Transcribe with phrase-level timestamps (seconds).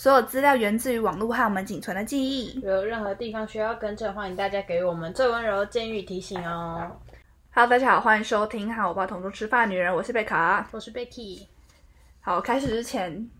[0.00, 2.58] 所有资料源自于网络和我们仅存的记忆。
[2.62, 6.90] 如有任何地方需要更正，欢迎大家给我们最温柔的建议提醒哦。
[7.52, 10.66] Hello，大家好，欢迎收听和我爸同桌吃饭的女人，我是贝卡。
[10.70, 11.46] 我是 Becky，
[12.22, 13.30] 好，开始之前，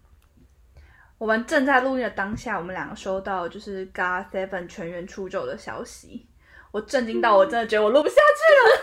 [1.16, 6.26] 我们正在录音的当下，我们两个收到就是 GA Seven 全员出走的消息，
[6.72, 8.20] 我震惊到我真的觉得我录不下去
[8.58, 8.82] 了。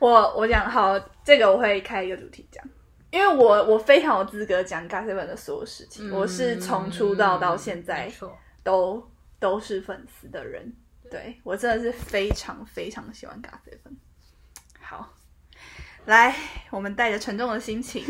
[0.10, 2.64] 我我讲好，这个我会开一个主题讲，
[3.12, 8.10] 因为我我非常有资格讲 GA Seven 的所有事情，我是从出道到现在
[8.64, 9.06] 都
[9.38, 10.74] 都是粉丝的人，
[11.10, 13.96] 对我真的是非常非常喜欢 GA Seven。
[14.80, 15.12] 好，
[16.06, 16.34] 来，
[16.70, 18.02] 我们带着沉重的心情，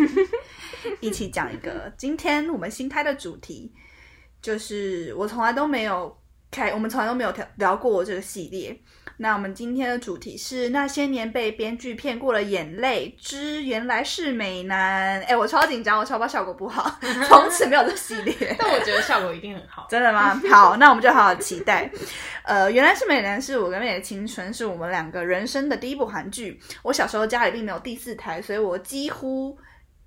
[1.02, 3.74] 一起讲一个今天我们新开的主题，
[4.40, 6.16] 就是我从来都没有
[6.48, 8.80] 开，我们从来都没有聊聊过这个系列。
[9.18, 15.20] 那我们今天的主题是那些年被编剧骗过了眼泪之原来是美男。
[15.22, 18.56] 哎，我超紧张，我超怕效果不好， 从此没有这系列。
[18.58, 19.86] 但我觉得效果一定很好。
[19.90, 20.40] 真的吗？
[20.50, 21.90] 好，那我们就好好期待。
[22.42, 26.60] 呃，原来是美男是我跟妹的青春，是我们两个人生的第一部韩剧。
[26.82, 29.56] 我小时候家里并没有第四台，所以我几乎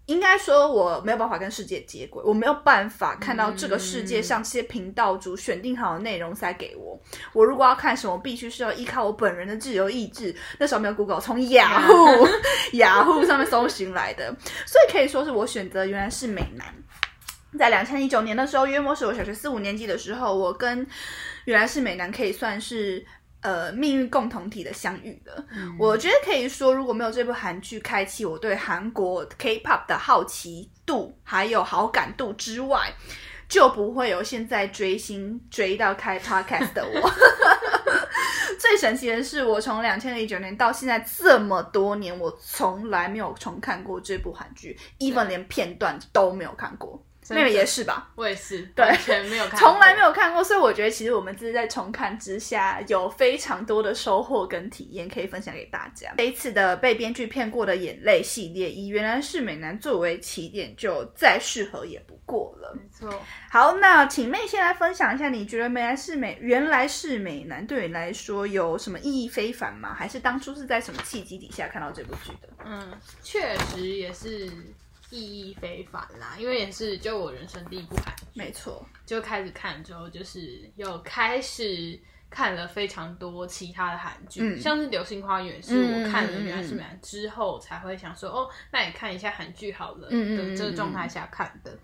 [0.08, 7.00] 应该说我没有办法跟世界接轨，我没有办法看到这个世界上这些频道主选定好的内容塞给我。
[7.34, 10.36] 我如果要看什么，必须是要依靠我本人的自由意志。
[10.60, 12.28] 那时候没有 Google，从雅虎
[12.74, 14.36] 雅虎上面搜寻来的，
[14.68, 16.74] 所以可以说是我选择原来是美男。
[17.58, 20.86] 在两千一九年的时候，约莫是我小学四五年级的时候，我跟
[21.46, 23.04] 原来是美男可以算是
[23.46, 25.46] 呃命运共同体的相遇了。
[25.78, 32.92] 我觉得可以说，如果没有这部韩剧开启我对韩国 K-pop 的好奇度还有好感度之外，
[33.48, 37.12] 就不会有现在追星追到开 podcast 的我。
[38.58, 47.00] 最神奇的是，我从两千零九年到现在这么多年，我从来没有重看过这部韩剧，even 连片段都没有看过。
[47.26, 48.10] 真的妹妹也是吧？
[48.16, 50.06] 我也是，对完全没有看，从来没有。
[50.16, 56.14] 看过，所以我觉得其实我们这是在重看之下有非常多的收获跟体验可以分享给大家。
[56.18, 62.74] 这一次的被编剧骗过的眼泪系列，以原来是美男作为起点，就再适合也不过了。
[62.76, 69.94] 没错，好，那请妹先来分享一下，你觉得原来是美原来是美男对你来说有什么意义非凡吗？
[69.94, 72.48] 还是当初是在什么契机底下看到这部剧的？
[72.64, 74.50] 嗯，确实也是
[75.12, 82.00] 意义非凡啦，因为也是就我人生第一部韩剧，没错，就开始看之后，就是有开始
[82.30, 91.78] 看了非常多其他的韩剧，嗯像是《流星花园》是嗯我看了原来是美男之后才会想说，哦，那也看一下韩剧好了嗯嗯嗯的这个状态下看的。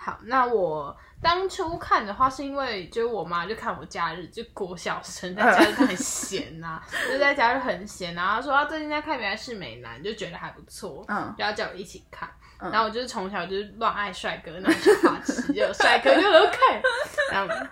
[0.00, 6.80] 好，那我当初看的话，是因为就是我妈就看我假日，就国小生在家日很 闲呐、
[7.10, 12.30] 就在家日很闲啊，她说她最近在看《原来是美男》，就觉得还不错，嗯就要叫我一起看。
[12.60, 15.32] 嗯然后我就是从小就是乱爱帅哥那种小花痴，
[15.74, 16.82] 帅哥就都看，
[17.30, 17.66] 然后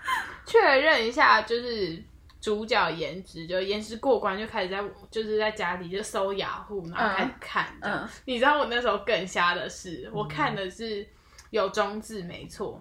[0.44, 2.00] 确认一下就是
[2.41, 4.80] 主角颜值，就颜值过关，就开始在
[5.10, 8.10] 就是在家里就搜雅虎，然后开始看。
[8.24, 11.06] 你知道我那时候更瞎的是，我看的是
[11.50, 12.80] 有中字没错，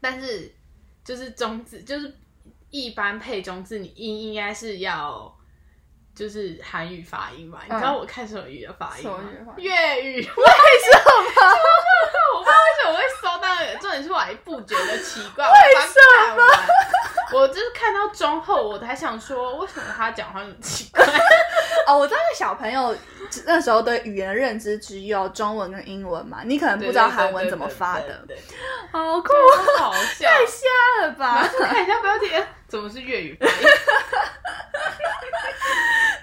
[0.00, 0.50] 但是
[1.04, 2.14] 就是中字就是
[2.70, 5.37] 一般配中字，你应应该是要。
[6.18, 9.08] 就是韩语发音吧，你知道我看什么语的发音
[9.46, 10.16] 吗粤语。
[10.16, 10.34] 为什么？
[12.34, 15.94] 我不知道为什么会搜到那个，重点是我还不觉得奇怪， 为什
[16.34, 16.42] 么？
[17.38, 21.06] 我就是看到中后，我才想说，为什么他讲话那么奇怪？
[21.86, 22.94] 哦，我知道小朋友
[23.46, 28.26] 那时候对语言的认知只有中文跟英文嘛，你可能不知道韩文怎么发的，
[28.90, 29.32] 好酷，
[29.78, 30.28] 好笑。
[30.28, 30.66] 太瞎
[31.02, 33.36] 了吧后，看一下标题，哎怎么是粤语？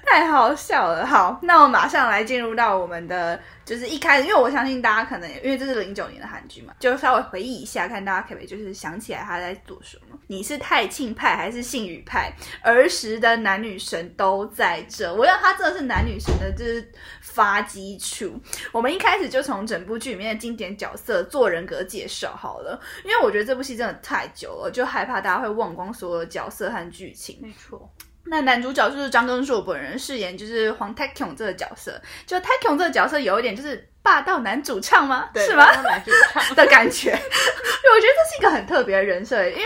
[0.05, 1.05] 太好笑了。
[1.05, 10.17] 好，那我马上来进入到我们的，就是一开始，因为我相信大家可能因为这是零九年的韩剧嘛，就稍微回忆一下，看大家可不可以就是想起来他在做什么。
[10.27, 12.31] 你是太庆派还是信宇派？
[12.63, 16.91] 儿时的男女神都在这，我要他真的是男女神的，就是
[17.21, 18.39] 发基础。
[18.71, 27.37] 我们一开始就从整部剧里面的经典角色做人格介绍好了，因为我觉得这部戏真的太久了，就害怕大家会忘光所有的角色和剧情。
[27.41, 27.89] 没错，
[28.27, 35.29] 那男主角就是张根硕本人饰演就是黄泰 kyung 这个角色，就泰 kyung 这个角色有一点就是霸道男主唱吗？
[35.33, 35.71] 对，是吗？
[35.71, 39.63] 让男主唱 的感觉， 我觉得这是一个很特别的人设，因为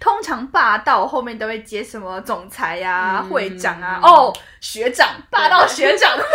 [0.00, 6.16] 通常霸道后面都会接什么总裁呀、嗯会长啊，哦，学长，霸道学长。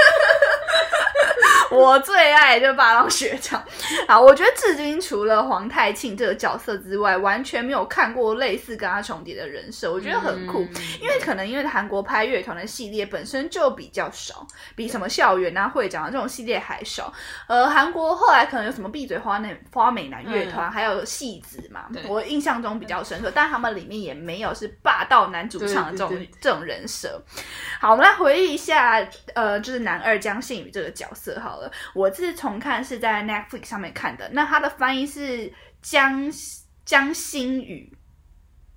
[1.77, 3.63] 我最爱就霸道学长。
[4.07, 10.61] 好，我觉得至今除了皇太庆这个角色之外，完全没有看过类似跟他重叠的人设，我觉得很酷。
[10.61, 10.69] 嗯
[11.01, 17.11] 因为可能因为韩国拍乐团的系列本身就比较少，比什么校园啊、会长啊这种系列还少。
[17.47, 27.21] 呃，韩国后来可能有什么闭嘴花那花美男乐团，还有戏子嘛，我印象中比较深刻，但他们里面也没有是霸道男主唱的这种这种人设。
[27.79, 31.62] 好，我们来回忆一下，呃，就是男二江信宇这个角色好了。
[31.93, 35.51] 我这次重看是在 Netflix 上面看的，那他的翻译是
[35.81, 36.31] 江
[36.85, 37.95] 江心宇。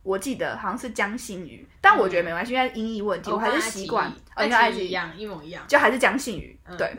[0.02, 5.64] 我记得好像是江心宇，但我觉得没关系，因为音译问题，我还是习惯，哦，因为爱奇艺一样，一模一样。
[5.66, 6.96] 就还是江信宇，对，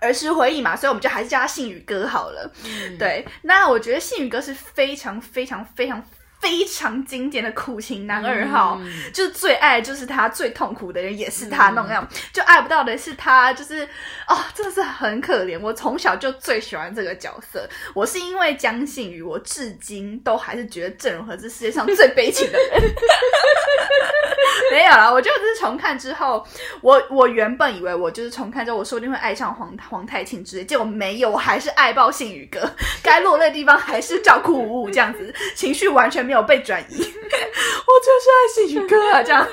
[0.00, 2.50] 儿时回忆嘛，所以我们就还是叫他信宇哥好了。
[2.64, 6.02] 嗯，对，那我觉得信宇哥是非常非常非常
[6.42, 8.78] 非常经典的苦情男二号。
[8.82, 13.88] 嗯就是最爱就是他，最痛苦的人也是他那种样，就爱不到的是他，就是
[14.26, 15.58] 哦，真的是很可怜。
[15.58, 22.82] 我从小就最喜欢这个角色，我是因为江信宇，我至今都还是觉得郑容和是世界上最悲情的人。
[24.70, 26.44] 没有啦，我就只是重看之后，
[26.80, 32.60] 我我原本以为我就是重看之后，我说不定会爱上皇皇太庆之类，结果没有，我还是爱爆信宇哥，
[33.02, 39.46] 该落泪的地方还是照哭无误，这样子 情绪完全没有被转移，我就是爱信宇哥啊，这样。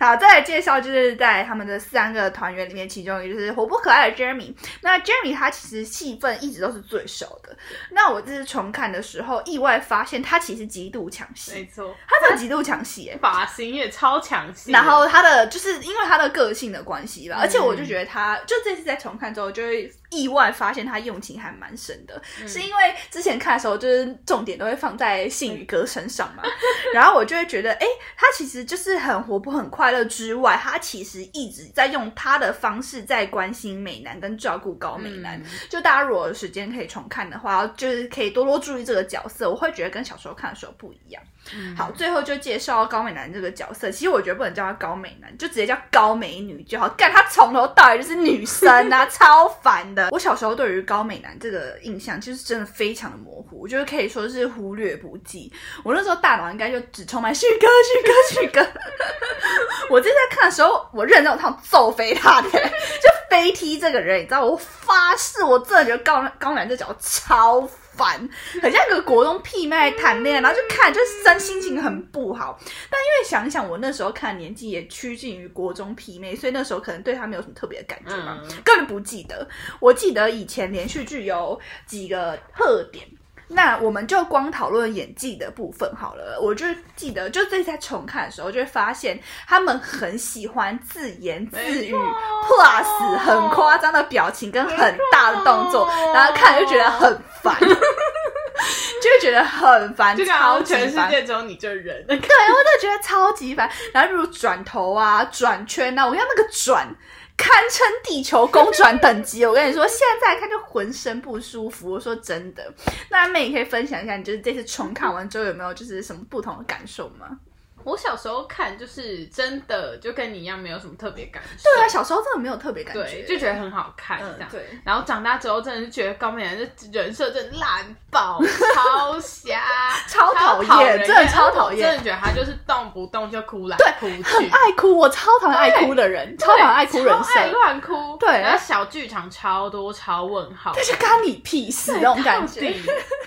[0.00, 4.52] 好，再来介绍就是在他们的三个团员里面，其中一个就是活泼可爱的 Jeremy。
[4.82, 7.56] 那 Jeremy 他其实戏份一直都是最少的。
[7.90, 13.18] 那我这次重看的时候，意外发现他其实极度抢戏，没错，他真的极度抢戏哎。
[13.18, 13.46] 发
[13.90, 14.70] 超强势。
[14.70, 26.42] 然后他的就是因为他的个性的关系嗯吧，而且我就觉得他就这次在重看之后，就会意外发现他用情还蛮深的，嗯是因为之前看的时候就是重点都会放在信宇哥身上嘛，
[26.94, 35.38] 然后我就会觉得，哎，他其实就是很活泼、很快乐之外，他其实一直在用他的方式在关心美男跟照顾高美男。
[35.40, 41.22] 嗯就大家如果有时间可以重看的话，就是可以多多注意这个角色，我会觉得跟小时候看的时候不一样。
[41.54, 43.90] 嗯好，最后就介绍高美男这个角色。
[43.90, 46.88] 其实我觉得不能叫他高美男，就直接叫高美女就好。
[46.90, 50.03] 干他从头到尾就是女生啊， 超烦的。
[50.10, 55.52] 我小时候对于高美男这个印象，其实真的非常的模糊，我觉得可以说是忽略不计。
[55.82, 58.80] 我那时候大脑应该就只充满旭哥、旭哥、旭哥。
[59.90, 64.44] 我正在看的时候，我认真有想揍飞他的，就飞踢这个人，你知道？
[64.44, 68.28] 我发誓，我真的觉得高高男这脚超烦，
[68.60, 72.58] 很像一个国中屁妹谈恋爱，然后就看就真心情很不好。
[72.90, 79.48] 但因为想一想，我那时候看年纪也趋近于国中屁妹，所以那时候可能对他没有什么特别的感觉嘛，嗯根本不记得。
[79.80, 83.06] 我记得以前连续剧有几个特点。
[83.54, 86.38] 那我们就光讨论演技的部分好了。
[86.40, 86.66] 我就
[86.96, 100.96] 记得，就这次在重看的时候，就会发现他们很喜欢自言自语，plus 很夸张的表情跟很大的动作，然后看就觉得很烦， 就会觉得很烦，就感超全世。
[101.08, 102.04] 界只有你这人。
[102.06, 103.70] 对，我真的觉得超级烦。
[103.92, 106.88] 然后比如转头啊、转圈啊，我要那个转。
[107.36, 111.90] 堪称地球公转等级，我跟你说，现在看就浑身不舒服。
[111.90, 112.72] 我说真的，
[113.10, 117.38] 那妹，你可以分享一下，你就是这次重看完之后有没有就是什么不同的感受吗？
[117.84, 121.70] 我小时候看就是真的就跟你一样，没有什么特别感受。
[121.74, 124.48] 对啊，小时候真的没有特别感觉，对，就觉得很好看这样。
[124.50, 128.40] 嗯对然后长大之后，真的是觉得高美人这人设真的烂爆，
[128.74, 129.62] 超瞎，
[130.08, 138.16] 超讨厌真的超讨厌真的觉得他就是动不动就哭来哭很去，爱哭，我超讨厌爱哭的人，超讨厌爱哭人超爱，乱哭。
[138.18, 142.72] 对然后小剧场超多超问号，但是干你屁事那种感觉。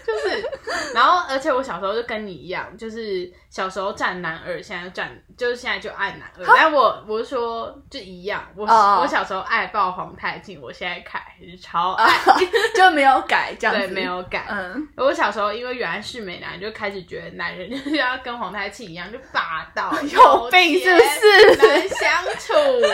[0.05, 0.49] 就是，
[0.93, 12.07] 然后而且我小时候就跟你一样，就是小时候站男二，现在就站就是现在就爱男二，但我我是说就一样，我、哦我小时候爱爆黄太庆，我现在看还是超爱，
[12.75, 14.45] 就没有改这样子，对，没有改。
[14.49, 21.55] 嗯，我小时候因为原来是美男，就开始觉得男人就是要跟黄太庆一样，就霸道、 有病是不是？
[21.55, 22.53] 钱难相处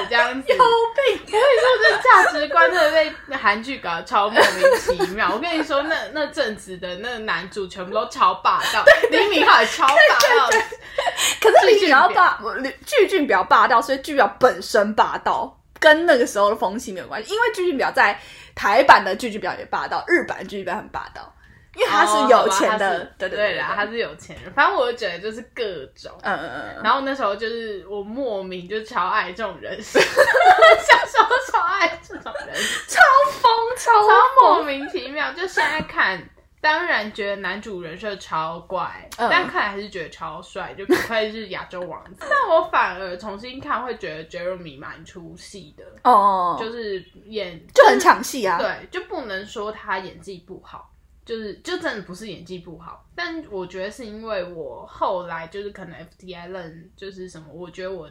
[0.09, 0.53] 这样子。
[0.53, 1.21] 有病。
[1.25, 5.31] 我跟你说，这价值观真的被韩剧搞得超莫名其妙。
[5.33, 10.52] 我跟你说，那那阵子的那个男主全部都超霸道，李敏镐也超霸道，
[11.41, 12.55] 可是李俊表敏镐霸，我
[12.85, 17.33] 巨俊比较霸道，所以巨表本身霸道，跟那个时候的风气没有关系。
[17.33, 18.19] 因为巨俊表在
[18.55, 21.33] 台版的巨俊表也霸道，日版的巨俊表很霸道，
[21.75, 24.51] 因为他是有钱的，对对对啦，他是有钱人。
[24.53, 25.63] 反正我就觉得就是各
[25.95, 26.11] 种。
[26.21, 32.55] 嗯嗯嗯嗯，然后那时候就是我莫名就超爱这种人设， 小时候超爱这种人，
[32.87, 35.31] 超疯超超莫，名其妙。
[35.33, 36.21] 就现在看
[36.63, 39.27] 当然觉得男主人设超怪，嗯。
[39.29, 42.21] 但看来还是觉得超帅，就不愧是亚洲王子。
[42.29, 48.57] 但我反而重新看会觉得 Jeremy 蛮出戏的，哦，就是演就很抢戏啊。
[48.57, 50.89] 对，就不能说他演技不好，
[51.25, 58.09] 就是就真的不是演技不好，但我觉得是因为我后来就是可能 FTI 认就是什么，我觉得我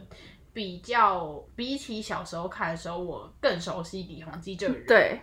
[0.53, 5.19] 比较比起小时候看的时候，我更熟悉李弘基这个人，，对，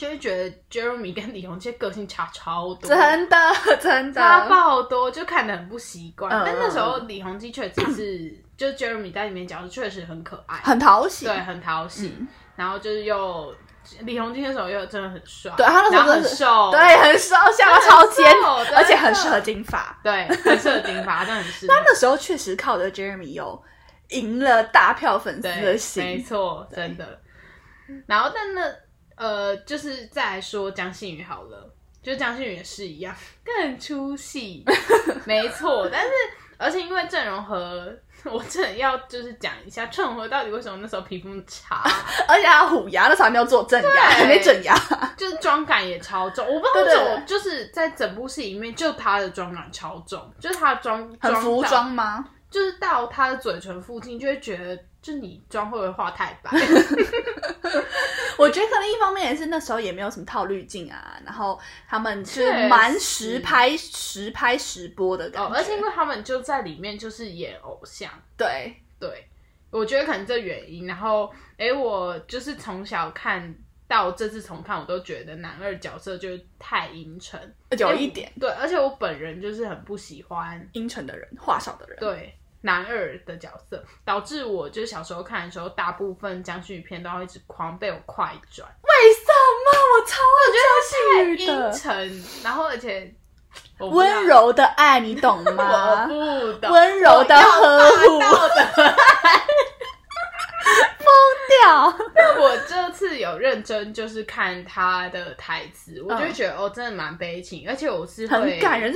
[0.00, 3.36] 就是觉得 Jeremy 跟李弘基的个性差超多，真的
[3.78, 6.32] 真差的，爆多，就看得很不习惯。
[6.32, 11.26] 嗯但那时候李弘基确实是， 就 Jeremy 在里面角色确实很可爱，很讨喜。
[11.26, 12.26] 对，很讨喜，嗯
[12.56, 13.54] 然后就是又
[14.00, 18.24] 李弘基那时候又真的很帅，对他那时候很瘦，对，很瘦，下巴超尖
[18.74, 19.98] 而且很适合金发。
[20.02, 21.74] 对，很适合金发， 真的很适合。
[21.74, 23.62] 那时候确实靠着 Jeremy 有
[24.10, 26.24] 赢了大票粉丝的心，没心。
[26.26, 27.20] 错，真的。
[28.06, 28.62] 然后，但那
[29.20, 31.70] 呃，就是再来说江信宇好了，
[32.02, 34.64] 就江信宇也是一样， 更出戏，
[35.26, 35.86] 没错。
[35.92, 36.10] 但是，
[36.56, 41.82] 而且因为郑容和，我真的要就是讲一下郑容和到底为什么那时候皮肤差，
[42.26, 44.74] 而且他虎牙那时候还没有做正牙，还没整牙。
[45.18, 46.46] 就是妆感也超重。
[46.46, 52.24] 我不知道为什对对么，就是在整部戏里面，就他的妆感超重，就是他的妆很服到装吗？
[52.50, 56.50] 就是到他的嘴唇附近，就会觉得，就你妆会不会画太白？
[58.38, 68.74] 我觉得可能一方面也是那时候也没有什么套滤镜啊，然后他们是蛮实拍实拍实播的感哦觉，，而且因为他们就在里面就是演偶像，对。
[69.00, 69.26] 对，
[69.70, 70.86] 我觉得可能这原因。
[70.86, 73.54] 然后，哎，我就是从小看
[73.88, 77.40] 到这次重看，我都觉得男二角色就是太阴沉，
[77.78, 78.30] 有一点。
[78.38, 89.26] 对，而且我本人就是很不喜欢阴沉的人，话少的人，对男二的角色，导致我就是小时候看的时候，大部分江旭宇片都要一直狂被我快转，为什
[89.64, 93.14] 么我超爱江阴旭的沉，然后而且
[93.78, 96.06] 温，柔的爱，你懂我 吗？
[96.06, 98.94] 不懂，温柔的呵护我要霸道的。
[101.62, 101.86] 掉，
[102.38, 108.94] 我这次有认真就是看他的台词，我就会觉得、哦，真的蛮悲情，而且我是很感人，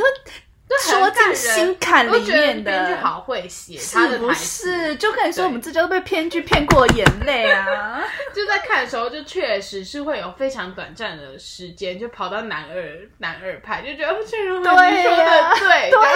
[0.80, 2.94] 说进心坎里面的编剧。
[2.94, 4.96] 好会写他是不是？
[4.96, 8.02] 就跟你说，我们这就被编剧骗过眼泪啊！
[8.34, 16.10] 就在看的时候，就确实是会有非常短暂的时间，就跑到男二男二派，就觉得对说呀的对，对啊，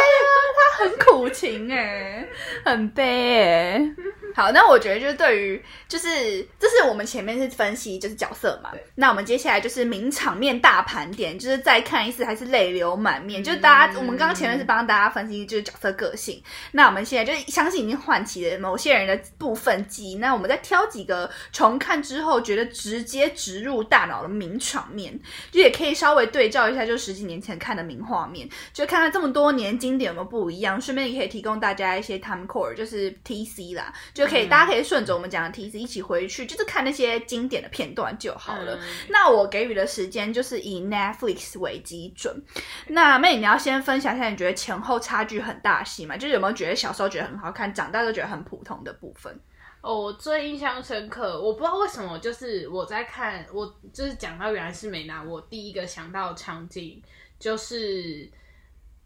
[0.56, 2.26] 他很苦情哎、
[2.64, 3.78] 很悲哎、
[4.35, 13.42] 好，那我觉得就是对于，就是这是我们前面是分析就是角色嘛，那我们接下来就是名场面大盘点，就是再看一次还是泪流满面。
[13.42, 16.42] 就是大家，嗯我们刚刚前面是帮大家分析就是角色个性，
[16.73, 25.18] 那我们现在就相信已经唤起了某些人的部分记忆，那我们再挑几个重看之后觉得直接植入大脑的名场面，
[25.50, 38.75] 就也可以稍微对照一下，就十几年前看的名画面，就看看这么多年经典有没有不一样，顺便也可以提供大家一些 time core，就是 TC 啦，就可以、嗯大家可以顺着我们讲的 TC 一起回去，就是看那些经典的片段就好了。
[38.75, 42.42] 嗯那我给予的时间就是以 Netflix 为基准。
[42.88, 46.16] 那妹，你要先分享一下，你觉得前后差距很大的戏吗？
[46.16, 49.38] 就是有没有觉得小时候觉得很好看，长大就觉得很普通的部分？
[49.80, 57.00] 哦，我最印象深刻，我不知道为什么，就是我在看，我就是讲到原来是美男，我第一个想到的场景
[57.38, 58.28] 就是，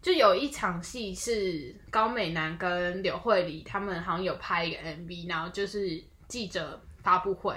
[0.03, 7.57] 就有一场戏是高美男跟柳慧里他们好像有拍一个 MV，然后就是记者发布会，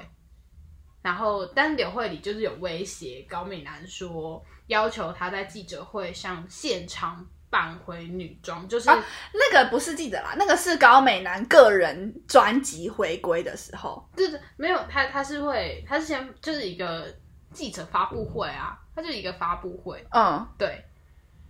[1.01, 8.89] 然后但柳慧里就是有威胁高美男说，要求他在记者会上现场扮回女装，就是。
[8.89, 14.07] 啊那个不是记者啦，那个是高美男个人专辑回归的时候。
[14.15, 17.07] 对对，没有他，他是会，他是先就是一个
[17.51, 20.83] 记者发布会啊，他就是一个发布会，嗯，对，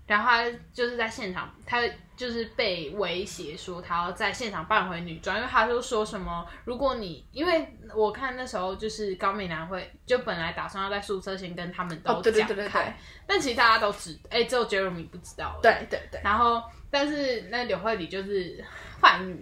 [0.07, 0.43] 然后他
[0.73, 1.81] 就是在现场，他
[2.15, 12.97] 就是被威胁说他要在现场扮回女装，因为他就说什么，如果你因为我看那时候就是高美男会就本来打算要在宿舍先跟他们都哦，对对讲对对对开，
[13.27, 16.21] 但其实大家都知，哎，只有 Jeremy 不知道，对对对。
[16.23, 18.63] 然后但是那柳慧理就是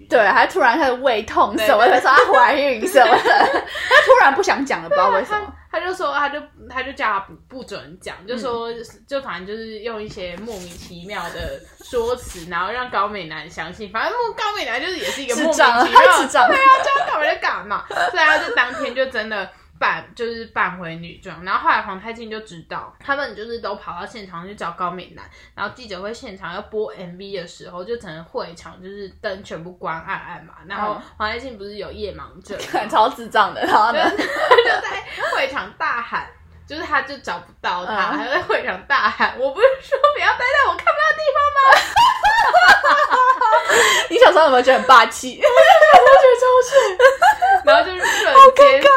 [0.09, 5.53] 对，还突然开始胃痛什么的，对对说她怀孕 什么的，她突然不想讲了，不知道为什么。
[5.71, 6.39] 他就说，他就
[6.69, 8.69] 他就叫他不不准讲，嗯就说、
[9.07, 13.91] 就反正就是用一些莫名其妙的说辞，然后让高美男相信。
[13.91, 16.55] 反正高美男就是也是一个莫名其妙对。
[16.55, 17.85] 啊，叫他干嘛就干嘛。
[17.89, 19.49] 所以他就当天就真的
[19.79, 25.25] 扮就是扮回女装，然后后来皇太静就知道，他们就是都跑到现场去找高美男，
[25.55, 32.57] 然后记者会现场要播 MV 的时候，就整个会场就是灯全部关暗暗嘛，然后嗯皇太静不是有夜盲症
[32.89, 34.03] 超智障的，然后呢？
[34.09, 35.03] 就在
[35.35, 36.27] 会场大喊
[36.65, 41.59] 就是他就找不到他，嗯还在会场大喊：“我不是说不要待在我看不到的地方吗？”
[44.09, 45.41] 你小时候有没有觉得很霸气？
[47.65, 48.81] 然后就是瞬间，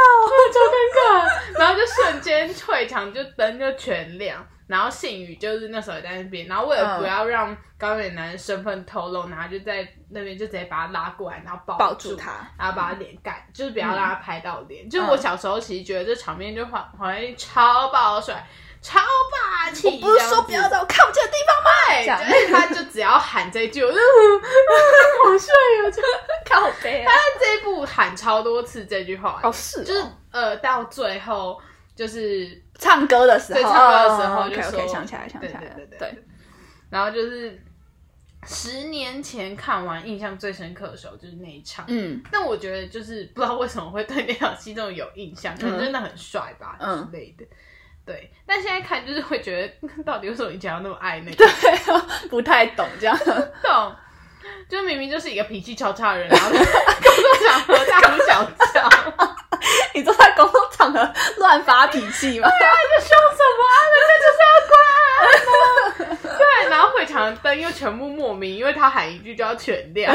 [0.52, 14.88] 超尴尬，然后就瞬间退场就灯就全亮，然后信宇就是那时候也在那边，然后为了嗯不要让高远男的身份透露，然后就在那边就直接把他拉过来，然后抱抱住住他，然后把他脸盖，就是不要让他拍到脸。
[14.88, 18.44] 就是我小时候其实觉得这场面就黄黄丽超爆帅。
[18.82, 19.88] 超霸气！
[19.88, 21.70] 我不是说不要在我看不见的地方吗？
[21.88, 25.90] 对，这样就是他就只要喊这句， 我就好帅啊！
[25.90, 26.02] 就
[26.48, 27.12] 靠背啊！
[27.12, 31.60] 他这一部喊超多次这句话，哦，是哦，就是呃，到最后
[31.94, 36.24] 就是唱歌的时候，对唱歌的时候哦就说想起来，想起来了，对对对对，
[36.90, 37.60] 然后就是
[38.46, 41.84] 十年前看完，印象最深刻的时候就是那一场。
[41.88, 47.44] 嗯但我觉得就是不知道为什么会对那场戏这么有印象，可能真的很帅吧、嗯之类的。
[48.06, 51.44] 对，但现在看就是会觉得， 到底为什么以前要那么爱那个？
[51.60, 53.18] 对，不太懂这样。
[53.62, 53.94] 懂，
[54.70, 56.58] 就明明就是一个脾气超差的人，然后在
[57.02, 58.88] 工作场合大呼小叫，
[59.92, 62.48] 你都在公共场合乱发脾气吗？
[62.48, 62.66] 在
[63.00, 63.76] 凶什么啊？
[63.92, 66.38] 人家就是要关啊！
[66.38, 70.14] 对，然后会场的灯又全部莫名，因为他喊一句就要全亮。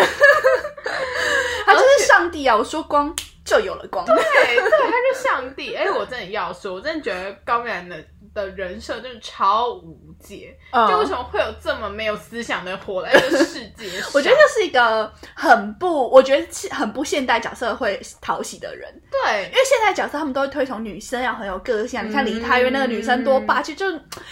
[1.66, 2.56] 他就是上帝啊！
[2.56, 3.14] 我说光
[3.52, 4.06] 就有了光。
[4.06, 5.76] 对，对，他是上帝。
[5.76, 8.02] 哎、我真的要说，我真的觉得高然的
[8.34, 10.58] 的人设就是超无解。
[10.72, 14.10] 嗯就为什么会有这么没有思想的活在这个 世界上？
[14.14, 22.04] 我觉得这是一个很不，我觉得是很不现代角色会讨喜的人，对因为现代角色他们都会推崇女生要很有个性啊。
[22.04, 23.86] 你看嗯梨泰院那个女生多霸气，就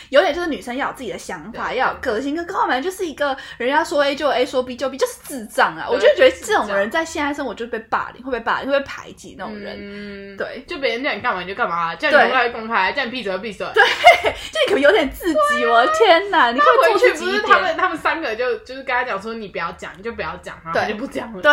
[0.10, 2.30] 有点就是女生要有自己的想法，要有个性。
[2.36, 5.88] 跟高满就是一个人家说 A 就 A，说 B 就 B，就是智障啊！
[5.90, 9.76] 我就觉得这种人在现代生活就是被霸凌，会被霸凌，会被排挤那种人。
[9.80, 13.68] 嗯，对就别人叫你干嘛你就干嘛，叫你对公开就公开，叫你闭嘴就闭嘴。
[13.74, 13.84] 对
[14.52, 15.40] 就你可能有点自己？
[15.80, 16.52] 我天哪！
[16.52, 17.26] 你可他回去不。
[17.26, 21.42] 是他们，他们三个就就是跟他讲说你不要讲，你就不要讲，然后就不讲了。
[21.42, 21.52] 对，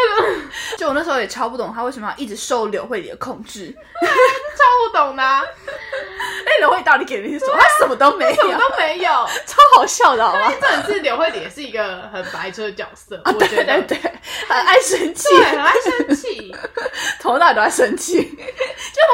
[0.78, 3.74] 就我那时候也超不懂他为什么要一直受柳慧里的控制。
[4.04, 5.42] 超不懂的、啊，
[6.46, 7.56] 哎，刘慧到底给了你什么？
[7.58, 9.10] 他什么都没有，什么都没有。
[9.46, 10.52] 超好笑的，好吗？
[10.60, 14.12] 真的是刘慧也是一个很白痴的角色，啊，我对觉得对对，
[14.48, 16.54] 很爱生气，很爱生气，
[17.20, 18.36] 从头到尾都在生气，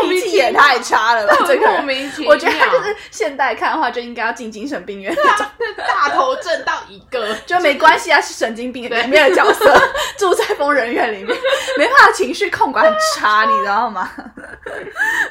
[0.02, 1.36] 就脾气也太差了吧？
[1.46, 2.30] 这个莫人，名其妙。
[2.30, 5.46] 我觉得他就是现代看的话，就应该要进精神病院那种。
[5.76, 9.80] 大头症到一个， 就没关系啊，是神经病里面的角色，
[10.18, 11.36] 住在疯人院里面，
[11.76, 14.10] 没办法情绪控管很差，你知道吗？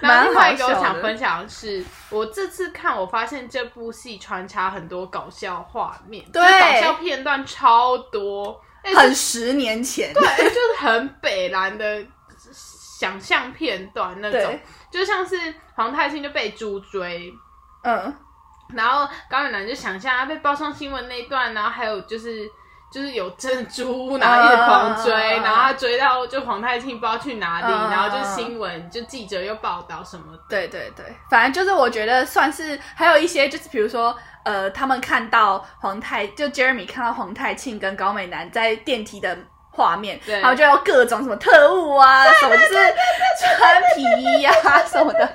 [0.01, 12.03] 然后另外一个我蛮好笑的想分享的是，我这次看我发现这部戏穿插很多搞笑画面，对就是搞笑片段超多，哎很十年前，对，哎就是很北蓝的
[12.99, 14.59] 想象片段那种，
[14.91, 15.37] 就像是
[15.73, 17.33] 黄太清就被猪追，
[17.83, 18.13] 嗯，
[18.73, 22.45] 然后高远南就想象他被报上新闻那一段，然后还有就是
[22.91, 34.13] 就是有珍珠，然后一直狂追，嗯然后他追到就黄太庆不知道去哪里，嗯然后就新闻就记者又报道什么的，对对对，反正就是我觉得算是还有一些就是比如说。
[34.45, 39.37] 呃，他们看到黄太就 Jeremy 看到黄太庆跟高美男在电梯的
[39.71, 42.73] 画面，对然后就有各种什么特务啊，什么就是
[43.55, 44.51] 穿皮衣呀、
[44.85, 45.25] 什么的，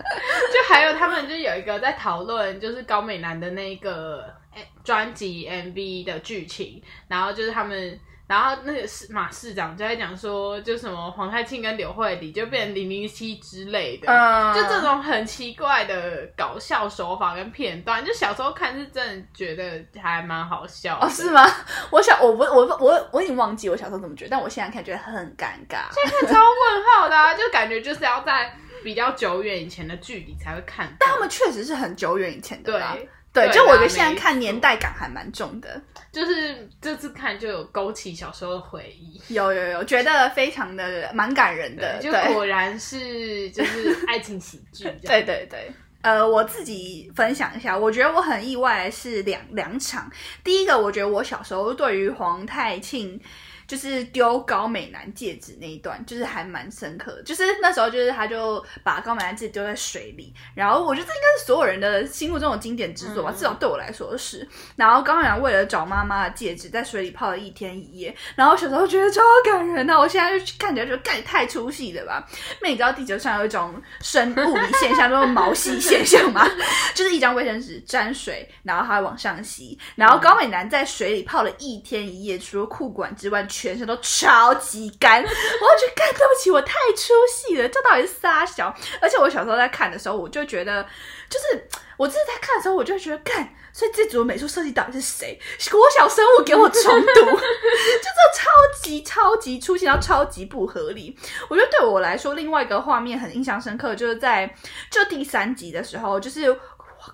[0.52, 7.98] 就还有他们就有一个在讨论就是高美男的那个诶专辑 MV 的剧情，然后就是他们。
[8.26, 21.06] 然后那个市马市长就在讲说，就什么黄太庆跟刘慧理就变成零零七之类的，嗯，就这种很奇怪的搞笑手法跟片段，就小时候看是真的觉得还蛮好笑的。
[21.06, 21.44] 哦，是吗？
[21.90, 25.84] 我想，我不，我我我已经忘记我小时候怎么觉得，但我现在看觉得很尴尬。
[25.92, 30.90] 现在看超问号的、啊，就感觉就是要在比较久远以前的剧里才会看。
[30.98, 32.92] 但他们确实是很久远以前的对啦。
[32.94, 39.20] 对，对就我觉得啦现在看年代感还蛮重的，就是这次看就有勾起小时候的回忆。
[39.34, 41.98] 有有有，觉得非常的蛮感人的。
[42.00, 44.84] 就果然是就是爱情喜剧。
[45.02, 45.70] 对对对。
[46.02, 50.08] 呃，我自己分享一下，我觉得我很意外的是两两场。
[50.44, 53.18] 第一个，我觉得我小时候对于皇太庆
[53.66, 57.22] 就是丢高美男戒指那一段，就是还蛮深刻的。
[57.22, 64.46] 就是那时候，就是他就把高美男戒指丢在水里，然后我觉得这应该是所有人的心目中的经典之作吧，嗯至少对我来说是。
[64.76, 68.14] 然后高美男为了找妈妈的戒指，在水里泡了一天一夜。
[68.36, 72.26] 然后小时候觉得超感人的，我现在就看起来就干也太出戏了吧？
[72.60, 76.46] 那你知道地球上有一种生物理现象，叫做毛细现象吗？
[76.94, 79.78] 就是一张卫生纸沾水，然后它会往上吸。
[79.94, 88.74] 然后高美男在水里泡了一天一夜，除了裤管之外，全身都超级干，我就觉得干对不起，我太出戏了，这到底是撒小？
[89.00, 90.82] 而且我小时候在看的时候，我就觉得，
[91.30, 95.38] 就是我自己在看的时候，我就觉得干，所以这组美术设计到底是谁？
[95.70, 101.16] 国小生物给我重读，就这超级超级出戏，然后超级不合理。
[101.48, 104.52] 我觉得对我来说，另外一个画面很印象深刻，就是在
[104.90, 106.58] 就第三集的时候，就是。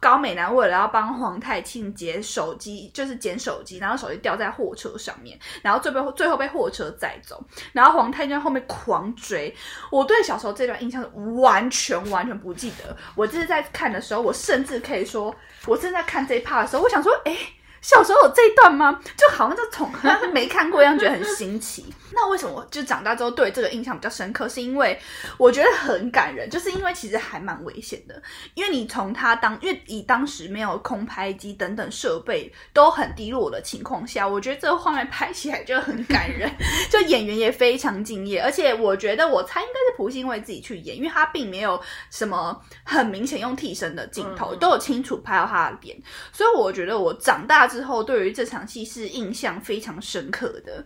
[0.00, 9.54] 高美男为了要帮皇太庆捡手机，就是捡手机，然后手机掉在货车上面，然后最被最后被货车载走，然后皇太庆在后面狂追。
[9.90, 11.08] 我对小时候这段印象是
[11.40, 12.96] 完全完全不记得。
[13.14, 15.34] 我就是在看的时候，我甚至可以说，
[15.66, 17.36] 我正在看这一趴的时候，我想说，哎。
[17.80, 19.00] 小时候有这一段吗？
[19.16, 21.86] 就好像就从好像没看过一样，觉得很新奇。
[22.12, 24.48] 那为什么就长大之后对这个印象比较深刻？
[24.48, 24.98] 是因为
[25.38, 28.20] 我觉得很感人，就是因为其实还蛮危险的。
[28.54, 36.50] 因为你从他当，因为以当时没有空拍机等等设备都很低落的情况下，我觉得这个画面拍起来就很感人，
[36.90, 38.42] 就演员也非常敬业。
[38.42, 45.96] 而且我觉得我猜应该是朴信惠自己去演，因为他并没有什么很明显用替身的镜头，都有清楚拍到他的脸，
[46.32, 47.69] 所以我觉得我长大。
[47.70, 50.84] 之后，对于这场戏是印象非常深刻的。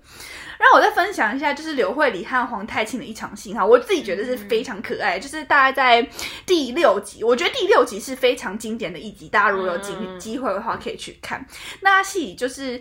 [0.59, 5.19] 让我再分享一下，就是刘慧理和皇太庆的一场戏哈，我自己觉得是非常可爱。
[5.19, 6.09] 就是大概在
[6.47, 11.45] 第六集，我觉得第六集是非常经典的一集，大家如果有机机会的话可以去看。
[11.81, 12.81] 那戏里就是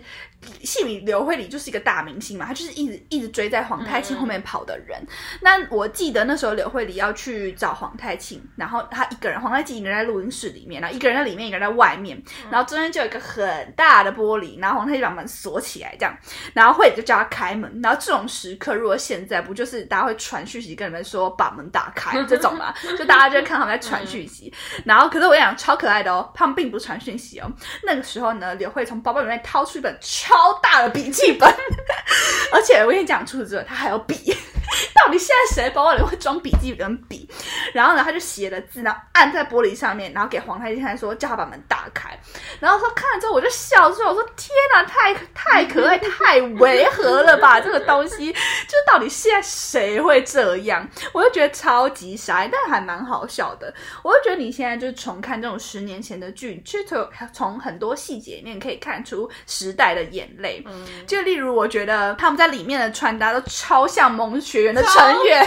[0.62, 4.98] 戏里刘慧理就是一个大明星嘛，他就是一直一直追在皇太庆后面跑的人。
[5.40, 16.16] 那我记得那时候刘慧理要去找皇太庆，然后他一个人，皇太庆一个人在录音室里面，然后一个人在里面，一个人在外面，然后中间就有一个很大的玻璃，然后皇太庆把门锁起来，这样，
[16.52, 17.80] 然后慧理就叫他开门。
[17.82, 22.74] 然后这种时刻，如果现在不就是大家会传讯息跟你们说把门打开这种嘛？
[22.98, 24.52] 就大家就看他们在传讯息。
[24.84, 27.50] 然后可是我想超可爱的哦，他们并不传讯息哦。
[27.82, 31.48] 那个时候呢，刘慧从包包里面掏出一本超超大的笔记本，
[32.50, 34.36] 而且我跟你讲，除此之外，他还有笔。
[34.94, 37.28] 到底现在谁包包里会装笔记本笔？
[37.72, 42.18] 然后呢，他就写了字，然后按在玻璃上面，然后给皇太监说，叫他把门打开。
[42.60, 47.60] 然后说看了之后，我就笑出来，我说天哪，太太可爱， 太违和了吧？
[47.62, 50.88] 这个东西，就到底现在谁会这样？
[51.12, 53.72] 我就觉得超级傻，但还蛮好笑的。
[54.02, 60.62] 我就觉得你现在就是重看这种十年前的剧，其实从从很多细节里面可以看出时代的眼泪。
[60.66, 65.46] 嗯，就例如我觉得他们在里面的穿搭都超像蒙学园的成员，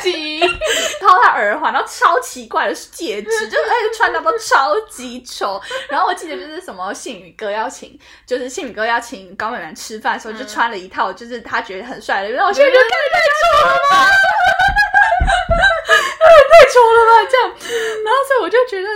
[1.01, 5.61] 掏他耳环，然后超奇怪的是戒指，就是而且穿搭都超级丑。
[5.89, 12.89] 然后我记得就是什么信宇哥邀请，就是信宇哥邀请高美兰吃饭的时候，就穿了一套就是他觉得很帅的，然后我现在觉得太
[13.59, 13.73] 丑了。
[13.89, 14.09] 吧，
[16.49, 17.49] 太丑了吧，这样。
[18.03, 18.87] 然后所以我就觉得，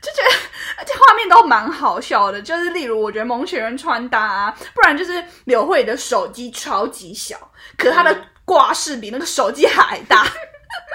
[0.00, 0.30] 就觉得
[0.78, 7.36] 而且画面都蛮好笑的，就是例如我觉得蒙雪人穿搭，啊，不然就是柳慧的手机超级小，
[7.76, 10.26] 可他的挂饰比那个手机还大。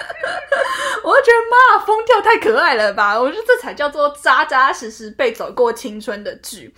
[1.04, 3.20] 我就觉得妈，疯掉太可爱了吧！
[3.20, 6.72] 我觉得这才叫做扎扎实实被走过青春的剧。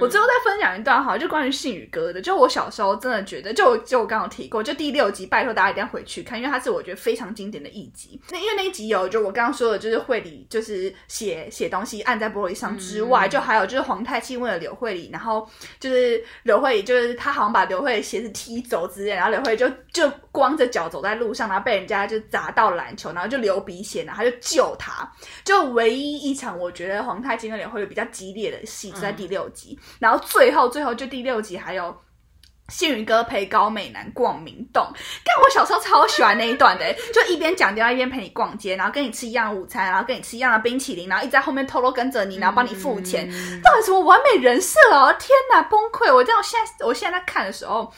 [0.00, 2.20] 我最后再分享一段哈，就关于信宇哥的。
[2.20, 8.20] 就我小时候真的觉得，就就我刚刚提过，就第六集，拜托大家一定要回去看，因为它是我觉得非常经典的一集。
[8.30, 15.46] 那因为那一集有就我刚刚说的，就是会理就是写写东西按在玻璃上之外，就还有就是皇太清为了刘慧理，然后
[15.78, 25.10] 就是刘慧就是他好像把刘慧鞋子踢走之类，然后刘慧就就光着脚走在路上，然后被人家就砸到篮球，然后就流鼻血，然后就救他。
[25.42, 29.78] 就唯一一场我觉得皇太极跟刘慧有比较激烈的戏，就在第六集。
[29.98, 31.96] 然后最后最后就第六集还有
[32.68, 34.86] 幸运哥陪高美男逛明洞。
[35.24, 43.28] 但我小时候超喜欢那一段的，就一边讲电话一边陪你逛街，然后跟你吃一样的午餐，然后跟你吃一样的冰淇淋，然后一直在后面偷偷跟着你，然后帮你付钱。
[43.62, 45.12] 到底什么完美人设啊！
[45.14, 46.12] 天哪，崩溃！
[46.14, 47.92] 我这样现在我现在在看的时候。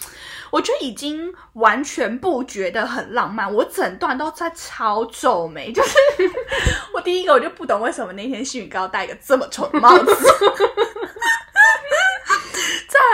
[0.51, 5.71] 我觉得已经完全不觉得很浪漫，我整段都在超皱眉。
[5.71, 5.95] 就是
[6.95, 10.17] 我第一个，我就不懂为什么那天幸运高戴一个这么丑的帽子。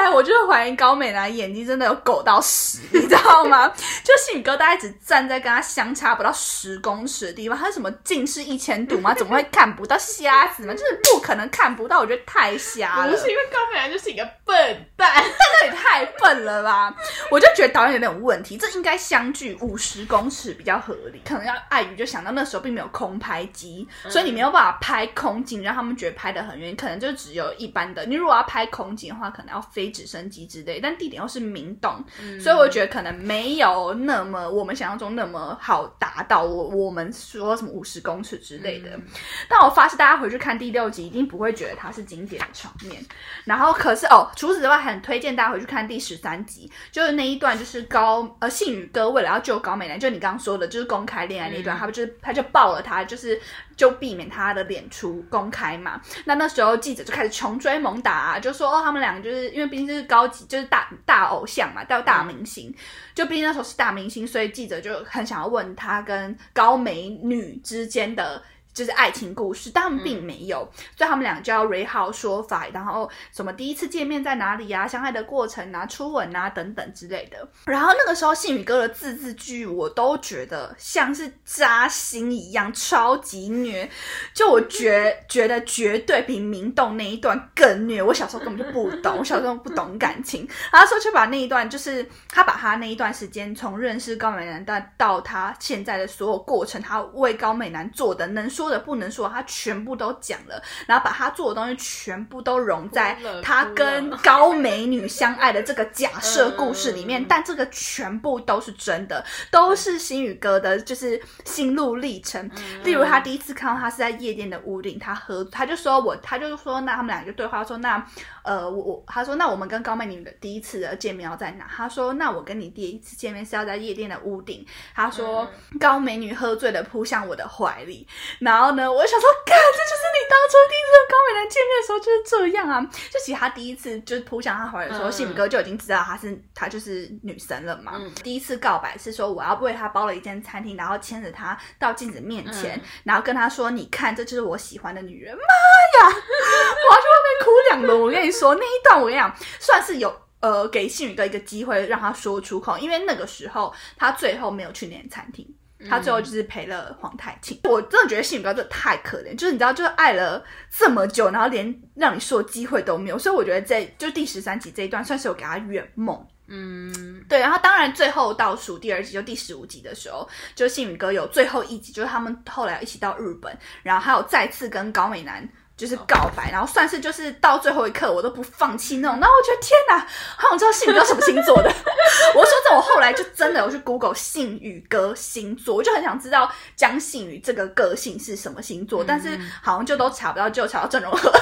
[0.05, 3.67] 再来，我就怀疑高美男眼睛真的有狗到屎，你知道吗？
[4.05, 9.15] 就信宇哥大概只站在跟他相差不到十公尺的地方，他什么近视一千度吗？
[9.15, 9.97] 怎么会看不到？
[9.97, 10.75] 瞎子吗？
[10.75, 13.09] 就是不可能看不到，我觉得太瞎了。
[13.13, 14.55] 不是因为高美男就是一个笨
[14.95, 16.95] 蛋， 那也太笨了吧？
[17.31, 28.05] 我就觉得导演有点问题，这应该相距五十公尺比较合理，可能要碍于就想到那时候并没有空拍机，所以你没有办法拍空景，让他们觉得拍的很远，可能就只有一般的。
[28.05, 38.91] 你如果要拍空景的话，可能要飞直升机之类，但地点又是明洞，嗯所以我觉得可能没有那么我们想象中那么好达到我我们说什么五十公尺之类的。
[38.91, 39.03] 嗯
[39.49, 43.01] 但我发誓大家回去看第六集，一定不会觉得它是经典的场面。
[43.45, 53.41] 然后可是哦，除此之外，很推荐大家回去看第十三集，就是那一段，就是高呃信宇哥为了要救高美男，就你刚刚说的，就是公开恋爱那一段，嗯他不就是他就抱了他，就是
[53.77, 56.01] 就避免他的脸出公开嘛。
[56.25, 62.75] 那那时候记者就开始穷追猛打、啊，就说哦，他们两个就是因为毕竟是高级，就是大大偶像嘛，到大明星，
[63.15, 68.43] 就毕竟那时候是大明星，所以记者就很想要问他跟高美女之间的。
[68.75, 77.49] 就是爱情故事，但他们并没有，所以他们俩就要 re 好说法，然后什么第一次见面在哪里啊，相爱的过程啊，初吻啊等等之类的。
[77.67, 83.89] 然后那个时候信宇哥的字字句，我都觉得像是扎心一样，超级虐。
[84.35, 88.03] 就我觉觉得绝对比明洞那一段更虐。
[88.03, 90.49] 我小时候根本就不懂，我小时候不懂感情。
[90.73, 112.51] 然后说就把那一段，就是他把他那一段时间从认识高美男到到他现在的所有过程，他为高美男做的能说的不能说，他全部都讲了，然后把他做的东西全部都融在他跟 高美女相爱的这个假设故事里面，嗯但这个全部都是真的，都是星宇哥的，就是心路历程。
[112.83, 118.05] 例如他第一次看到他是在夜店的屋顶，他喝，他就说我，他就说那他们俩就对话说那
[118.43, 121.67] 呃我我他说那我们跟高美女的第一次的见面要在哪？
[121.75, 124.65] 他说那我跟你第一次见面是要在夜店的屋顶。
[124.95, 125.49] 他说、
[125.81, 128.07] 高美女喝醉的扑向我的怀里，
[128.39, 132.81] 然后呢，我就想说，干，这就是你当初第一次跟高美男见面的时候就是这样啊。
[133.11, 137.93] 就其实他第一次就是扑向他怀里的时候，嗯信宇哥就已经知道他是他就是女神了嘛。
[137.97, 148.01] 嗯第一次告白是说我要为他包了一间餐厅，然后牵着他到镜子面前，嗯然后跟他说：“你看，这就是我喜欢的女人。”妈呀， 我要去外面哭两轮。
[148.01, 150.15] 我跟你说，那一段我跟你讲，算是有。
[150.41, 155.47] 呃，给信宇哥一个机会让他说出口，因为那个时候他最后没有去那间餐厅，
[155.89, 157.59] 他最后就是陪了皇太庆。
[157.65, 166.27] 我真的觉得信宇哥真的太可怜，就是你知道，就是爱了这么久，然后连让你说的机会都没有，所以我觉得这就第十三集这一段算是有给他圆梦。
[166.47, 175.49] 嗯，对，然后当然最后倒数第二集就第十五集的时候，就信宇哥有最后一集，就是他们后来一起到日本，然后还有再次跟高美男。
[175.77, 179.19] 就是告白，然后算是就是到最后一刻我都不放弃那种。
[179.21, 179.99] 然后我觉得天哪，
[180.37, 181.69] 好想知道信宇哥什么星座的。
[182.35, 191.33] 我说这，我后来就真的有去 Google 信宇哥星座，我就很想知道江信宇这个个性是什么星座，但是好像就都查不到，就查到郑容和。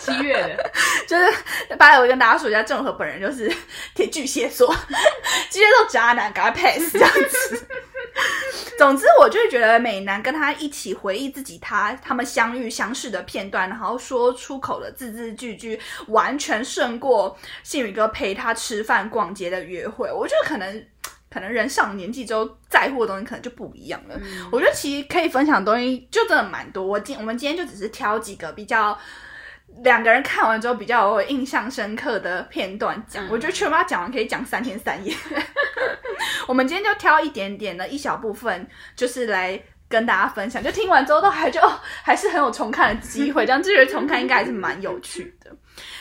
[0.00, 0.70] 七月的，
[1.06, 3.54] 就是巴来，我跟大家说一下，郑容和本人就是
[3.94, 4.74] 铁巨蟹座，
[5.50, 7.66] 巨蟹座渣男，赶快 pass 这样子。
[8.78, 15.78] 总之，我就会觉得美男跟他一起回忆自己他他们相遇相识的片段，然后说出口的字字句句，
[16.08, 20.10] 完全胜过信宇哥陪他吃饭、逛街的约会。
[20.10, 20.86] 我觉得可能。
[21.32, 24.16] 可能人上了年纪之后，在乎的东西可能就不一样了。
[24.20, 26.84] 嗯我觉得其实可以分享的东西就真的蛮多。
[26.84, 28.98] 我今我们今天就只是挑几个比较
[29.82, 33.26] 两个人看完之后比较有印象深刻的片段讲。
[33.26, 35.14] 嗯我觉得全部要讲完可以讲三天三夜。
[36.46, 39.62] 我们今天就挑一点点的一小部分，就是来。
[39.90, 45.50] 跟大家分享，就听完之后都还就、哦、还是很有重看的机会， 这样就觉得重看应该还是蛮有趣的。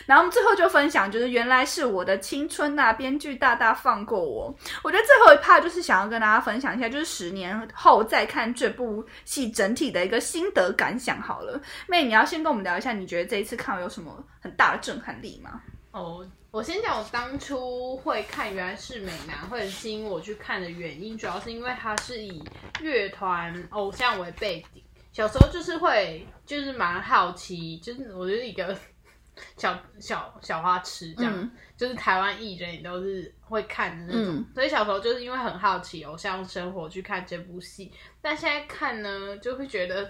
[0.06, 4.54] 然后我们最后就分享，就是原来是我的青春呐、编剧大大放过我。
[4.84, 11.22] 我觉得最后一 part 就是想要跟大家分享一下，就是十年后再看这部戏整体的一个心得感想。
[11.22, 15.62] 好了，妹，你要先跟我们聊一下，你觉得这一次看有什么很大的震撼力吗？
[15.92, 22.44] 哦，我先讲我当初会看原来是美男，或者吸引我去看的原因，主要是因为它是以
[22.82, 24.84] 乐团偶像为背景。
[25.12, 28.76] 小时候就是会，就是蛮好奇，就是我就是一个
[29.58, 40.10] 小小小花痴这样，嗯就是台湾艺人也都是会看的那种，嗯所以小时候就是因为很好奇偶像生活去看这部戏，但现在看呢，就会觉得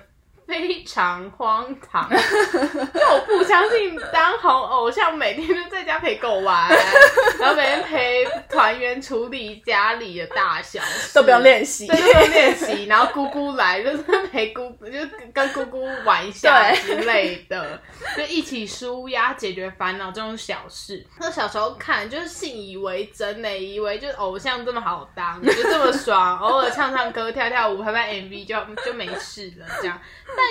[0.50, 6.68] 非常荒唐，因为我不相信当红偶像每天都在家陪狗玩，
[7.40, 11.86] 然后每天陪团员处理家里的大小事，都不用练习。
[11.86, 13.98] 对，都不用练习，然后姑姑来就是
[14.32, 17.80] 陪姑， 就是跟姑姑玩一下之类的，
[18.18, 21.06] 就一起舒压解决烦恼这种小事。
[21.20, 30.02] 那小时候看就是信以为真呢，以为就是偶像这么好当，就这么爽， 偶尔唱唱歌、跳跳舞、拍拍 MV 就就没事了这样。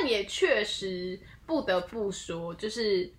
[0.00, 3.10] 但也确实不得不说，就是。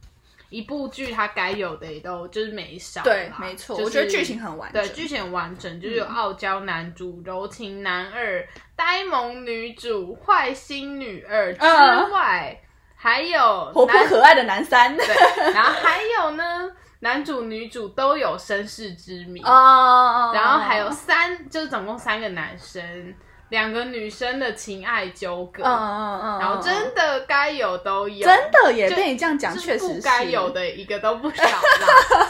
[0.51, 4.81] 一部剧它该有的也都就是没少啦，对，没错，就是我觉得剧情很完整。
[4.81, 8.43] 对，剧情很完整，就是有傲娇男主、柔情男二、
[8.75, 12.59] 呆萌女主、坏心女二之嗯外，
[12.95, 15.05] 还有活泼可爱的男三，对，
[15.53, 23.13] 然后还有呢，男主女主都有身世之谜，哦，然后还有三，就是总共三个男生，
[23.49, 32.29] 两个女生的情爱纠葛，嗯嗯嗯，然后真的该有都有，真的也就被你这样讲，就是确实不该有的一个都不少啦，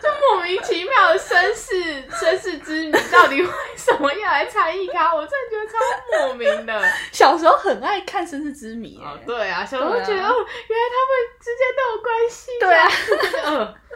[0.00, 5.14] 就莫名其妙的绅士绅士之谜，到底为什么要来参与咖？
[5.14, 6.82] 我真的觉得超莫名的。
[7.12, 10.34] 小时候很爱看《绅士之谜》哦哎，，对啊，小时候觉得、哦，
[10.68, 12.50] 原来他们之间都有关系。
[12.60, 13.74] 对啊，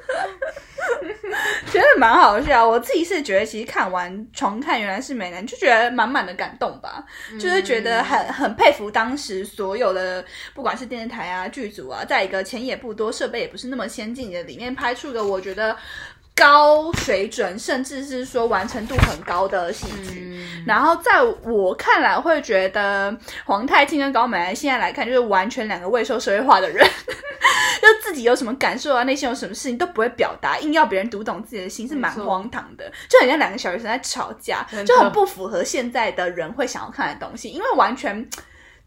[2.03, 2.67] 蛮好笑。
[2.69, 7.05] 我自己是觉得，其实看完重看原来是美男，就觉得满满的感动吧，
[7.39, 15.77] 就是觉得很很佩服当时所有的，不管是电视台啊、剧组啊，在一个钱也不多、设备也不是那么先进的里面拍出个我觉得
[16.35, 20.21] 高水准，甚至是说完成度很高的戏剧。
[20.29, 23.13] 嗯然后在我看来，会觉得
[23.45, 26.79] 皇太清跟高美兰现在来看，就是完全两个未受社会化的人，
[27.83, 32.89] 就自己有什么感受啊，内心有什么事情都不会表达，硬要别人读懂自己的心，是蛮荒唐的。
[33.09, 38.29] 就很像两个小学生在吵架就很不符合现在的人会想要看的东西，因为完全。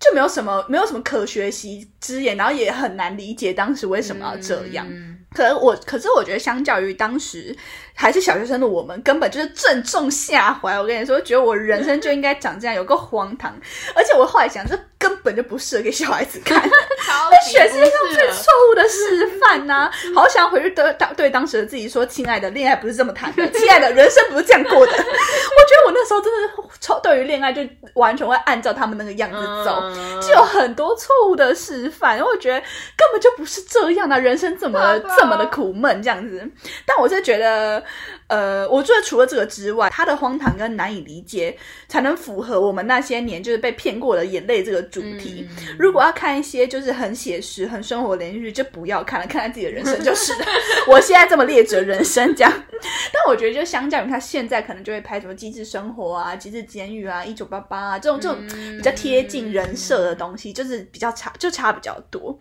[0.08, 4.86] 就没有什么没有什么可学习之言，然后也很难理解当时为什么要这样。
[4.90, 7.54] 嗯可是我，可是我觉得，相较于当时
[7.96, 10.78] 还是小学生的我们，根本就是正中下怀。
[10.80, 13.56] 我跟你说，觉得我人生就应该长这样，有个荒唐。
[13.96, 24.92] 而且我后来想，这根本就不适合给小孩子看，超这级全世界上最错误的示范呐、好想回去对当对当时的自己说：“亲爱的，恋爱不是这么谈的，亲爱的，人生不是这样过的。
[24.92, 27.62] ”我觉得我那时候真的超对于恋爱就
[27.94, 29.80] 完全会按照他们那个样子走。
[29.84, 32.60] 嗯就有很多错误的示范，我觉得
[32.98, 36.44] 根本就不是这样的，人生怎么这么的苦闷这样子。
[36.86, 37.84] 但我是觉得，
[38.28, 45.48] 呃，我觉得除了这个之外，他的荒唐跟难以理解，才能符合我们那些年就是被骗过的眼泪这个主题。
[45.50, 50.46] 嗯如果要看一些就是很写实、很生活的连续剧，就不要看了，看看自己的人生就是了。
[50.88, 52.52] 我现在这么劣质的人生这样，
[53.12, 58.38] 但我觉得就相较于他现在可能就会拍什么《机智生活》啊、《机智监狱》啊、《一九八八》啊这种这种
[58.78, 62.38] 比较贴近人设的东西，就是比较差，就差比较多。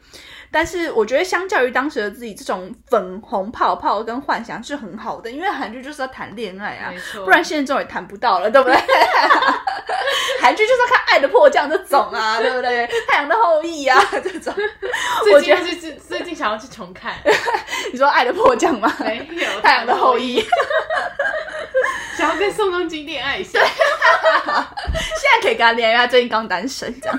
[0.54, 6.92] 但是我觉得相较于当时的自己，这种粉红泡泡跟幻想是很好的，因为韩剧就是要谈恋爱啊
[7.24, 8.76] 不然现在这种也谈不到了，对不对？
[10.40, 12.86] 韩剧就是要看爱的迫降这种啊， 对不对？
[13.08, 14.54] 太阳的后裔啊， 这种。
[15.32, 17.14] 我觉得最近最近想要去重看，
[17.90, 18.94] 你说爱的迫降吗？
[19.00, 20.40] 没有太阳的后裔，
[22.16, 27.18] 想要跟宋仲基恋爱一下，现在可以跟他恋爱，他最近刚单身这样。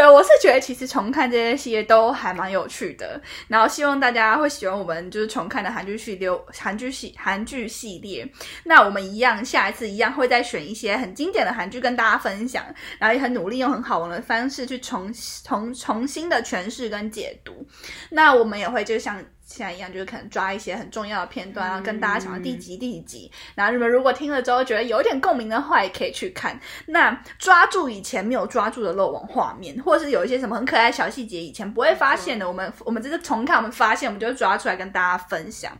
[0.00, 8.26] 对，我是觉得其实重看这些系列都还蛮有趣的，然后希望大家会喜欢我们就是重看的韩剧系列、韩剧系韩剧系列。
[8.64, 12.64] 那我们一样，下一次一样会再选一些很经典的韩剧跟大家分享，
[12.98, 15.12] 然后也很努力用很好玩的方式去重
[15.44, 17.66] 重重新的诠释跟解读。
[18.08, 23.32] 那我们也会就像现在一样，就是可能抓一些很重要的片段，然后跟大家讲第几集第几集。
[23.56, 26.58] 然后你们如果听了之后觉得有一点共鸣的话，也可以去看。
[26.86, 35.76] 那抓住以前没有抓住的漏网画面，或者是有一些什么很可爱小细节，以前不会发现的，我们我们这次重看，我们发现，我们就会抓出来跟大家分享。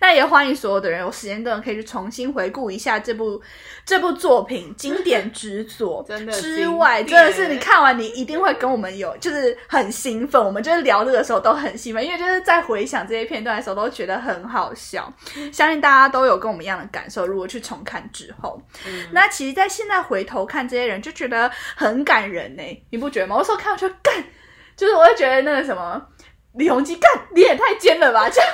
[0.00, 3.40] 那也欢迎所有的人有时间段可以去重新回顾一下这部
[3.86, 15.12] 这部作品经典之作 真的之外，真的是你看完你一定会跟我们有就是很兴奋，我们就是聊这个时候都很兴奋，因为就是在回想这些片段的时候都觉得很好笑，
[15.52, 17.26] 相信大家都有跟我们一样的感受。
[17.26, 23.36] 如果去重看之后，嗯那其实，在现在回头看这些人，就觉得很感人呢，你不觉得吗？
[23.36, 24.24] 我有时候看我就干，
[24.74, 26.02] 就是我会觉得那个什么。
[26.54, 28.50] 李弘基干你也太尖了吧，这样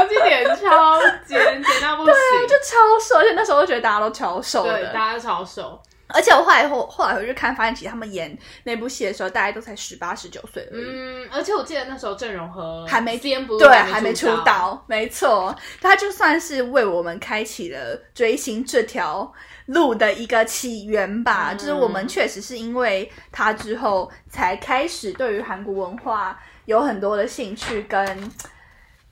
[0.00, 2.14] 有几点超尖， 尖到不行，
[2.48, 10.68] 就超瘦，而且那时候就觉得大家都超瘦对，大家都超熟，而且我后来后后来回去看，发现其实他们演那部戏的时候，大概都才十八十九岁。
[10.72, 19.32] 嗯，而且我记得那时候郑容和还没不对，还没出出，道，没错，他就算是为我们开启了追星这条
[19.66, 21.48] 路的一个起源吧。
[21.52, 28.30] 嗯就是我们确实是因为他之后，才开始对于韩国文化有很多的兴趣跟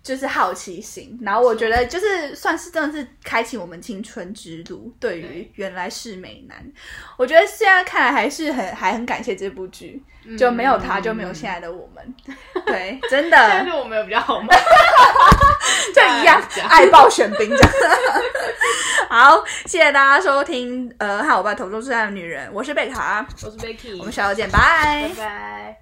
[0.03, 1.19] 就是好奇心。
[1.23, 4.93] 然后我觉得就是算是真的是开启我们青春之路。
[4.99, 6.59] 对于原来是美男，
[7.17, 10.03] 我觉得现在看来还是很还很感谢这部剧，
[10.39, 12.15] 就没有他就没有现在的我们。
[12.67, 13.37] 对，真的。
[13.37, 14.49] 但是我们有比较好吗？
[15.95, 17.73] 就一样爱爆选兵这样。
[19.09, 25.82] 好，谢谢大家收听，呃，和我爸同桌最爱的女人，我是贝卡，我是 Becky，我们下周见，拜拜拜。